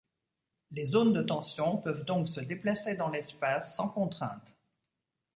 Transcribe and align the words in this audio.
Les 0.71 0.87
zones 0.87 1.13
de 1.13 1.21
tension 1.21 1.77
peuvent 1.77 2.05
donc 2.05 2.27
se 2.27 2.39
déplacer 2.41 2.95
dans 2.95 3.09
l’espace 3.09 3.75
sans 3.75 3.87
contraintes. 3.87 4.57